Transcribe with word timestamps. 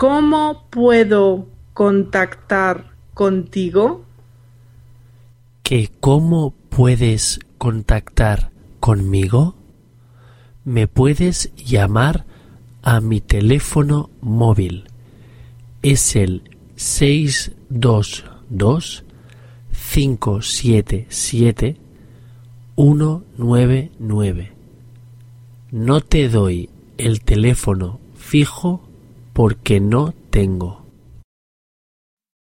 ¿Cómo 0.00 0.64
puedo 0.70 1.46
contactar 1.74 2.94
contigo? 3.12 4.06
¿Que 5.62 5.90
cómo 6.00 6.54
puedes 6.70 7.38
contactar 7.58 8.50
conmigo? 8.80 9.56
Me 10.64 10.88
puedes 10.88 11.54
llamar 11.54 12.24
a 12.80 13.02
mi 13.02 13.20
teléfono 13.20 14.08
móvil. 14.22 14.84
Es 15.82 16.16
el 16.16 16.44
622 16.76 19.04
577 19.92 21.76
199. 22.74 24.52
No 25.72 26.00
te 26.00 26.30
doy 26.30 26.70
el 26.96 27.20
teléfono 27.20 28.00
fijo 28.14 28.88
porque 29.40 29.80
no 29.80 30.12
tengo. 30.28 30.89